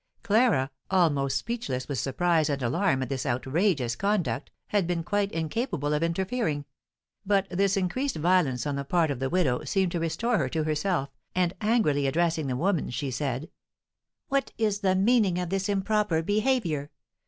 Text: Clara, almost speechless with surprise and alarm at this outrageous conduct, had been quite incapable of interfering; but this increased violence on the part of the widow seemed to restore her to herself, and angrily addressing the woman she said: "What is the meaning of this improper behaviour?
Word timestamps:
Clara, 0.23 0.71
almost 0.89 1.37
speechless 1.37 1.87
with 1.87 1.99
surprise 1.99 2.49
and 2.49 2.63
alarm 2.63 3.03
at 3.03 3.09
this 3.09 3.23
outrageous 3.23 3.95
conduct, 3.95 4.49
had 4.69 4.87
been 4.87 5.03
quite 5.03 5.31
incapable 5.31 5.93
of 5.93 6.01
interfering; 6.01 6.65
but 7.23 7.45
this 7.51 7.77
increased 7.77 8.15
violence 8.15 8.65
on 8.65 8.75
the 8.77 8.83
part 8.83 9.11
of 9.11 9.19
the 9.19 9.29
widow 9.29 9.63
seemed 9.63 9.91
to 9.91 9.99
restore 9.99 10.39
her 10.39 10.49
to 10.49 10.63
herself, 10.63 11.09
and 11.35 11.53
angrily 11.61 12.07
addressing 12.07 12.47
the 12.47 12.55
woman 12.57 12.89
she 12.89 13.11
said: 13.11 13.51
"What 14.27 14.51
is 14.57 14.79
the 14.79 14.95
meaning 14.95 15.37
of 15.37 15.51
this 15.51 15.69
improper 15.69 16.23
behaviour? 16.23 16.89